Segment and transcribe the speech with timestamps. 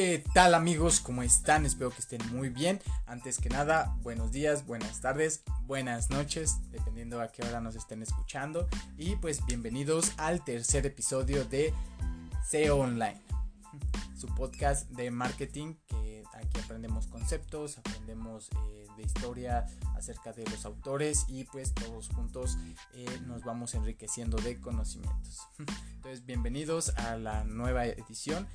[0.00, 0.98] ¿Qué tal amigos?
[0.98, 1.66] ¿Cómo están?
[1.66, 2.80] Espero que estén muy bien.
[3.04, 8.00] Antes que nada, buenos días, buenas tardes, buenas noches, dependiendo a qué hora nos estén
[8.00, 8.66] escuchando.
[8.96, 11.74] Y pues bienvenidos al tercer episodio de
[12.48, 13.20] SEO Online,
[14.16, 19.66] su podcast de marketing que aquí aprendemos conceptos, aprendemos eh, de historia
[19.98, 22.56] acerca de los autores y pues todos juntos
[22.94, 25.46] eh, nos vamos enriqueciendo de conocimientos.
[25.96, 28.48] Entonces bienvenidos a la nueva edición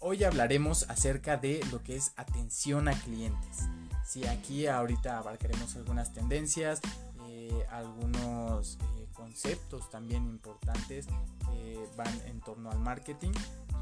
[0.00, 3.68] hoy hablaremos acerca de lo que es atención a clientes.
[4.04, 6.80] Si aquí ahorita abarcaremos algunas tendencias,
[7.28, 11.06] eh, algunos eh, conceptos también importantes
[11.50, 13.32] que van en torno al marketing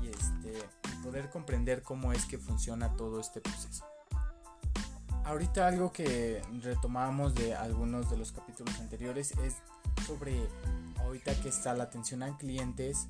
[0.03, 0.53] y este,
[1.03, 3.84] poder comprender cómo es que funciona todo este proceso.
[5.25, 9.56] Ahorita algo que retomamos de algunos de los capítulos anteriores es
[10.06, 10.48] sobre
[10.98, 13.06] ahorita que está la atención a clientes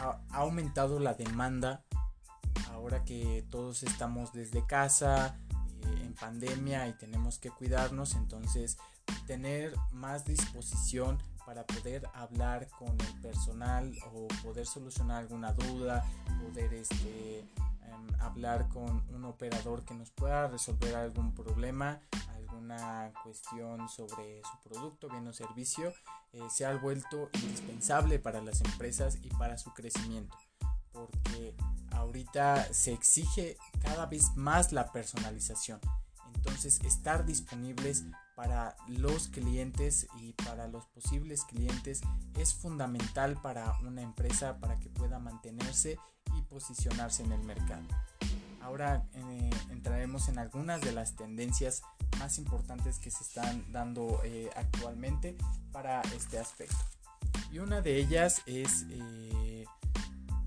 [0.00, 1.84] ha, aumentado la demanda
[2.72, 5.38] ahora que todos estamos desde casa,
[5.82, 8.76] eh, en pandemia y tenemos que cuidarnos, entonces
[9.26, 16.04] tener más disposición para poder hablar con el personal o poder solucionar alguna duda,
[16.42, 22.00] poder este, em, hablar con un operador que nos pueda resolver algún problema,
[22.56, 25.92] alguna cuestión sobre su producto, bien o servicio,
[26.32, 30.36] eh, se ha vuelto indispensable para las empresas y para su crecimiento.
[30.92, 31.54] Porque
[31.92, 35.80] ahorita se exige cada vez más la personalización.
[36.34, 38.04] Entonces estar disponibles
[38.34, 42.00] para los clientes y para los posibles clientes
[42.38, 45.98] es fundamental para una empresa para que pueda mantenerse
[46.36, 47.86] y posicionarse en el mercado.
[48.66, 51.82] Ahora eh, entraremos en algunas de las tendencias
[52.18, 55.36] más importantes que se están dando eh, actualmente
[55.70, 56.76] para este aspecto.
[57.52, 59.66] Y una de ellas es eh,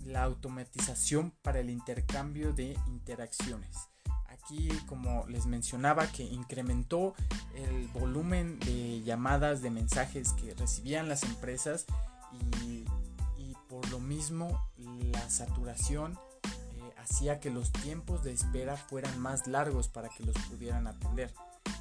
[0.04, 3.88] la automatización para el intercambio de interacciones.
[4.28, 7.16] Aquí, como les mencionaba, que incrementó
[7.56, 11.86] el volumen de llamadas, de mensajes que recibían las empresas
[12.34, 12.84] y,
[13.70, 14.60] por lo mismo
[15.14, 16.18] la saturación
[17.10, 21.34] hacía que los tiempos de espera fueran más largos para que los pudieran atender.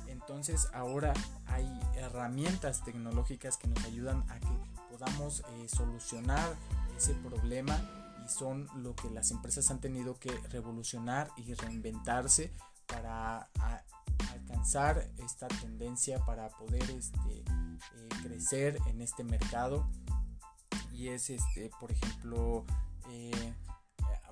[0.07, 1.13] Entonces ahora
[1.47, 1.67] hay
[1.97, 4.49] herramientas tecnológicas que nos ayudan a que
[4.91, 6.57] podamos eh, solucionar
[6.97, 7.79] ese problema
[8.25, 12.51] y son lo que las empresas han tenido que revolucionar y reinventarse
[12.87, 13.49] para
[14.33, 19.89] alcanzar esta tendencia para poder este, eh, crecer en este mercado
[20.93, 22.65] y es este por ejemplo
[23.11, 23.55] eh,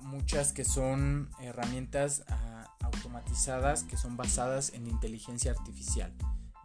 [0.07, 6.13] muchas que son herramientas ah, automatizadas que son basadas en inteligencia artificial.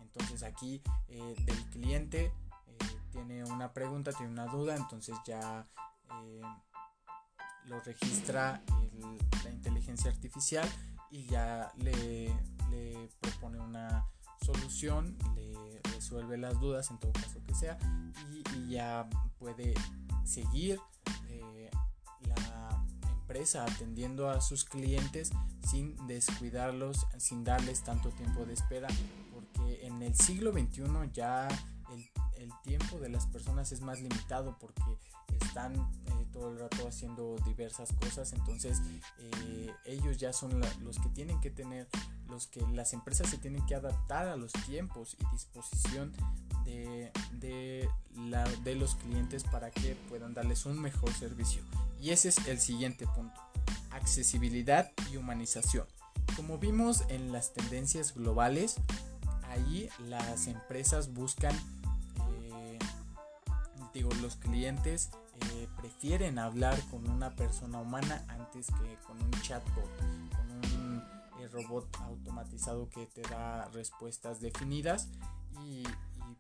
[0.01, 2.33] Entonces aquí eh, del cliente eh,
[3.11, 5.67] tiene una pregunta, tiene una duda, entonces ya
[6.25, 6.43] eh,
[7.67, 8.63] lo registra
[9.45, 10.69] la inteligencia artificial
[11.11, 12.33] y ya le,
[13.21, 14.07] propone una
[14.41, 17.79] solución, le resuelve las dudas en todo caso que sea
[18.31, 19.75] y, y ya puede
[20.25, 20.81] seguir
[23.55, 25.31] atendiendo a sus clientes
[25.69, 28.89] sin descuidarlos, sin darles tanto tiempo de espera,
[29.33, 30.83] porque en el siglo XXI
[31.13, 31.49] ya
[31.91, 34.83] el, tiempo de las personas es más limitado porque
[35.41, 38.81] están eh, todo el rato haciendo diversas cosas, entonces
[39.19, 41.89] eh, ellos ya son los que tienen que tener,
[42.33, 46.13] los que las empresas se tienen que adaptar a los tiempos y disposición
[46.65, 51.63] de, de, los clientes para que puedan darles un mejor servicio.
[52.01, 53.39] Y ese es el siguiente punto,
[53.91, 55.87] accesibilidad y humanización.
[56.35, 58.77] Como vimos en las tendencias globales,
[59.51, 61.55] ahí las empresas buscan,
[62.31, 62.79] eh,
[63.93, 65.11] digo, los clientes
[65.53, 69.91] eh, prefieren hablar con una persona humana antes que con un chatbot,
[71.49, 75.09] robot automatizado que te da respuestas definidas
[75.65, 75.83] y,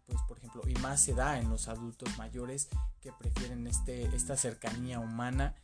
[0.06, 2.68] pues por ejemplo y más se da en los adultos mayores
[3.00, 5.54] que prefieren este esta cercanía humana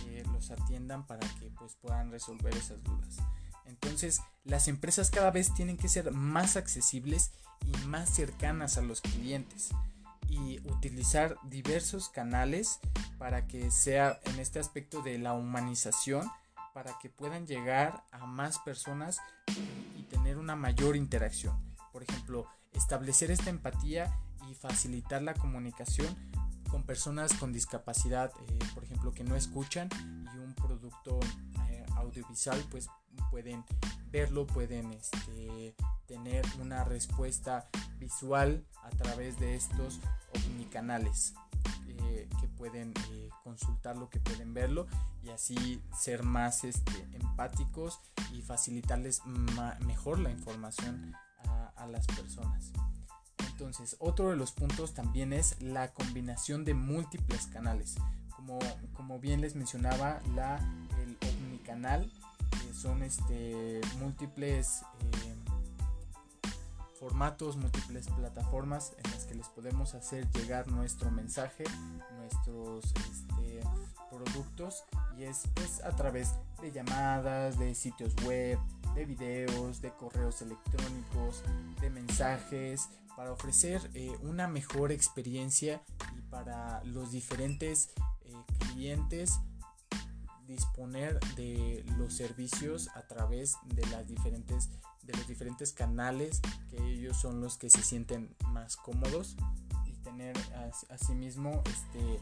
[0.00, 3.16] que los atiendan para que pues puedan resolver esas dudas.
[3.64, 7.32] Entonces las empresas cada vez tienen que ser más accesibles
[7.64, 9.70] y más cercanas a los clientes
[10.28, 12.80] y utilizar diversos canales
[13.18, 16.28] para que sea en este aspecto de la humanización
[16.76, 19.18] para que puedan llegar a más personas
[19.96, 21.58] y tener una mayor interacción.
[21.90, 24.14] Por ejemplo, establecer esta empatía
[24.46, 26.06] y facilitar la comunicación
[26.70, 29.88] con personas con discapacidad, eh, por ejemplo, que no escuchan
[30.34, 31.18] y un producto
[31.70, 32.90] eh, audiovisual, pues
[33.30, 33.64] pueden
[34.10, 35.74] verlo, pueden este,
[36.04, 39.98] tener una respuesta visual a través de estos
[40.34, 41.32] omnicanales.
[42.56, 44.86] Pueden eh, consultarlo, que pueden verlo
[45.22, 48.00] y así ser más este, empáticos
[48.32, 49.22] y facilitarles
[49.86, 51.14] mejor la información
[51.76, 52.72] a, las personas.
[53.50, 57.96] Entonces, otro de los puntos también es la combinación de múltiples canales.
[58.34, 58.58] Como,
[58.92, 60.56] como bien les mencionaba, la,
[61.00, 62.10] el omnicanal,
[62.76, 65.25] son este, múltiples eh,
[67.06, 71.62] formatos, múltiples plataformas en las que les podemos hacer llegar nuestro mensaje,
[72.16, 73.60] nuestros este,
[74.10, 74.82] productos
[75.16, 78.58] y es pues, a través de llamadas, de sitios web,
[78.96, 81.44] de videos, de correos electrónicos,
[81.80, 85.80] de mensajes, para ofrecer eh, una mejor experiencia
[86.18, 87.90] y para los diferentes
[88.24, 88.34] eh,
[88.72, 89.38] clientes
[90.46, 94.70] disponer de los servicios a través de las diferentes
[95.02, 99.36] de los diferentes canales que ellos son los que se sienten más cómodos
[99.86, 100.36] y tener
[100.90, 102.20] asimismo este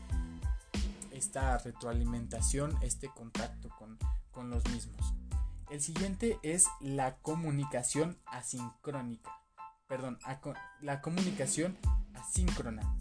[1.10, 3.98] esta retroalimentación este contacto con,
[4.30, 5.14] con los mismos.
[5.70, 9.30] El siguiente es la comunicación asincrónica.
[9.86, 10.18] Perdón
[10.80, 11.78] la comunicación
[12.14, 12.96] asíncrona.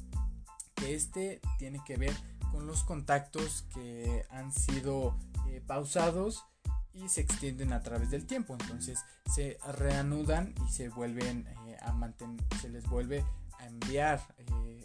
[0.75, 2.13] Que este tiene que ver
[2.53, 5.17] con los contactos que han sido
[5.49, 6.45] eh, pausados
[6.93, 8.55] y se extienden a través del tiempo.
[8.59, 9.03] Entonces
[9.33, 13.25] se reanudan y se vuelven eh, a mantener, se les vuelve
[13.59, 14.83] a enviar eh,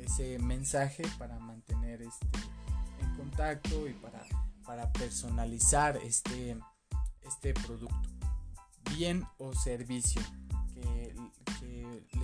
[0.00, 2.26] ese mensaje para mantener este
[3.00, 4.22] en contacto y para,
[4.64, 6.58] para personalizar este,
[7.22, 8.08] este producto,
[8.96, 10.20] bien o servicio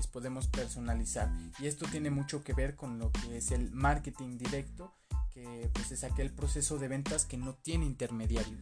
[0.07, 1.31] podemos personalizar.
[1.59, 4.95] Y esto tiene mucho que ver con lo que es el marketing directo
[5.31, 8.59] que pues es aquel proceso de ventas que no tiene intermediarios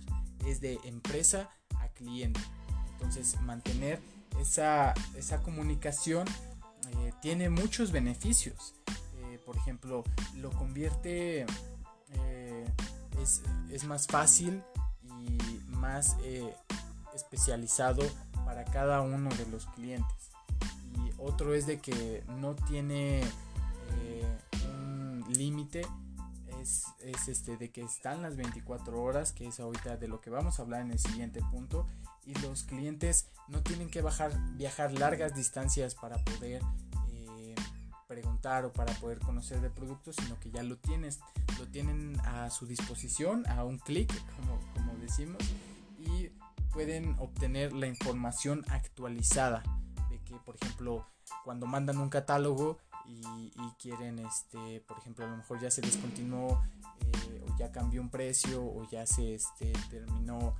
[0.46, 2.40] es de empresa a cliente.
[2.92, 4.00] Entonces mantener
[4.40, 6.26] esa, esa comunicación
[6.90, 8.74] eh, tiene muchos beneficios.
[9.16, 10.04] Eh, por ejemplo,
[10.36, 11.46] lo convierte,
[12.12, 12.64] eh,
[13.20, 14.62] es, es, más fácil
[15.02, 16.16] y más
[17.14, 18.02] especializado
[18.44, 20.30] para cada uno de los clientes.
[21.18, 23.22] Otro es de que no tiene
[24.70, 25.82] un límite
[26.60, 26.86] es,
[27.26, 30.62] este, de que están las 24 horas, que es ahorita de lo que vamos a
[30.62, 31.86] hablar en el siguiente punto,
[32.26, 36.62] y los clientes no tienen que bajar, viajar largas distancias para poder
[37.10, 37.54] eh,
[38.06, 41.20] preguntar o para poder conocer del producto, sino que ya lo tienes,
[41.58, 45.38] lo tienen a su disposición, a un clic, como, como decimos,
[45.98, 46.30] y
[46.72, 49.62] pueden obtener la información actualizada.
[49.62, 49.87] de
[50.48, 51.06] por ejemplo,
[51.44, 56.62] cuando mandan un catálogo, y, quieren, este, por ejemplo, a lo mejor ya se descontinuó
[57.00, 60.56] eh, o ya cambió un precio o ya se este, terminó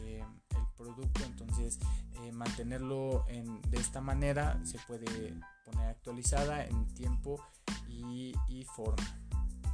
[0.00, 1.78] eh, el producto, entonces
[2.22, 5.34] eh, mantenerlo en, de esta manera se puede
[5.66, 7.38] poner actualizada en tiempo
[7.86, 9.20] y, y forma.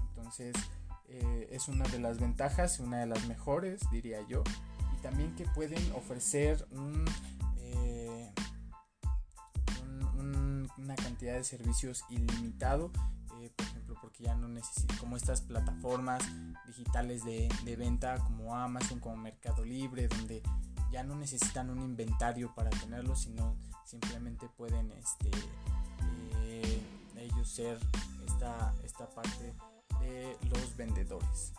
[0.09, 0.57] Entonces
[1.07, 4.43] es una de las ventajas, una de las mejores, diría yo,
[4.97, 7.05] y también que pueden ofrecer un
[11.33, 12.93] de servicios ilimitado,
[13.41, 16.23] eh, por ejemplo, porque ya no necesito, como estas plataformas
[16.67, 20.43] digitales de, venta como Amazon, como Mercado Libre, donde
[20.93, 25.31] ya no necesitan un inventario para tenerlo, sino simplemente pueden este,
[26.43, 26.83] eh,
[27.17, 27.79] ellos ser
[28.27, 29.55] esta, esta parte
[30.01, 31.53] de los vendedores.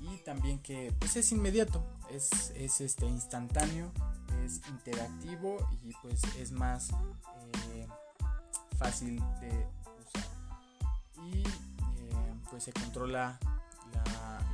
[0.00, 3.92] Y también que pues es inmediato, es, es este, instantáneo,
[4.44, 6.90] es interactivo y pues es más
[7.72, 7.86] eh,
[8.80, 9.68] fácil de
[10.00, 10.28] usar.
[11.22, 13.38] Y eh, pues se controla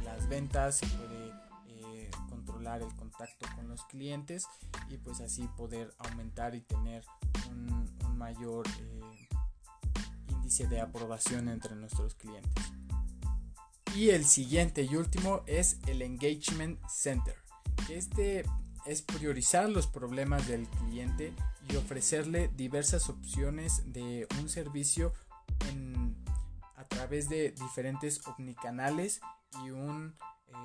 [0.02, 1.32] las ventas, se puede
[1.68, 4.46] eh, controlar el contacto con los clientes
[4.88, 7.04] y pues así poder aumentar y tener
[7.50, 9.28] un, mayor eh,
[10.28, 12.64] índice de aprobación entre nuestros clientes.
[13.94, 17.36] Y el siguiente y último es el Engagement Center.
[17.90, 18.44] Este
[18.86, 21.34] es priorizar los problemas del cliente
[21.68, 25.12] y ofrecerle diversas opciones de un servicio
[26.76, 29.20] a través de diferentes omnicanales
[29.64, 30.14] y un,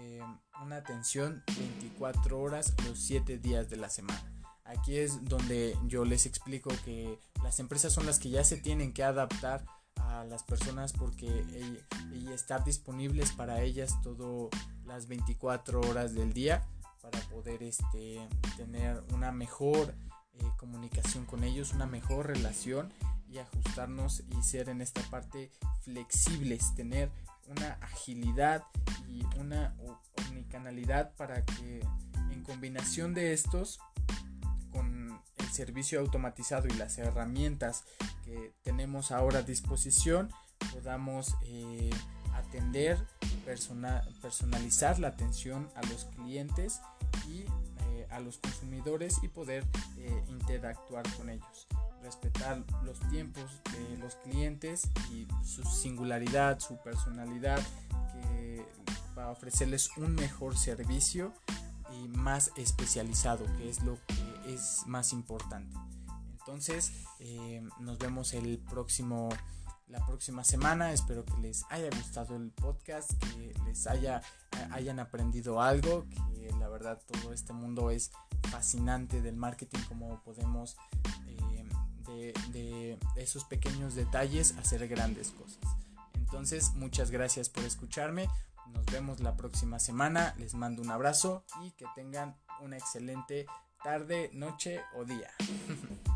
[0.02, 0.22] eh,
[0.62, 4.32] una atención 24 horas los 7 días de la semana.
[4.66, 8.94] Aquí es donde yo les explico que las empresas son las que ya se tienen
[8.94, 9.66] que adaptar
[9.96, 14.50] a las personas porque y, estar disponibles para ellas todo
[14.86, 16.64] las 24 horas del día
[17.02, 19.94] para poder este, tener una mejor
[20.34, 22.92] eh, comunicación con ellos, una mejor relación
[23.30, 27.12] y ajustarnos y ser en esta parte flexibles, tener
[27.48, 28.64] una agilidad
[29.08, 29.76] y una
[30.28, 31.86] omnicanalidad para que
[32.32, 33.80] en combinación de estos
[34.72, 37.84] con el servicio automatizado y las herramientas
[38.24, 40.30] que tenemos ahora a disposición
[40.72, 41.90] podamos eh,
[42.52, 42.98] entender,
[44.22, 46.82] personalizar la atención a los clientes
[47.28, 47.46] y
[48.12, 49.66] a los consumidores y poder
[49.98, 51.68] eh, interactuar con ellos.
[52.04, 57.62] Respetar los tiempos de los clientes y su singularidad, su personalidad,
[58.14, 58.66] que,
[59.16, 61.34] para ofrecerles un mejor servicio
[61.94, 65.76] y más especializado, que es lo que es más importante.
[66.40, 69.30] Entonces, eh, nos vemos el próximo
[69.92, 70.94] la próxima semana.
[70.94, 74.22] Espero que les haya gustado el podcast, que les haya,
[74.72, 78.12] hayan aprendido algo, que la verdad todo este mundo es
[78.50, 80.78] fascinante del marketing, como podemos
[81.28, 85.60] eh, de, esos pequeños detalles hacer grandes cosas.
[86.14, 88.28] Entonces, muchas gracias por escucharme.
[88.68, 90.34] Nos vemos la próxima semana.
[90.38, 93.46] Les mando un abrazo y que tengan una excelente
[93.84, 95.30] tarde, noche o día.